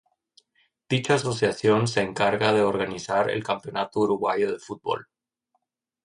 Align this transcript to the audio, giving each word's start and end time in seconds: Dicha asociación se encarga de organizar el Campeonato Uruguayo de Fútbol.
Dicha 0.89 1.13
asociación 1.13 1.87
se 1.87 2.01
encarga 2.01 2.53
de 2.53 2.63
organizar 2.63 3.29
el 3.29 3.43
Campeonato 3.43 3.99
Uruguayo 3.99 4.51
de 4.51 4.57
Fútbol. 4.57 5.07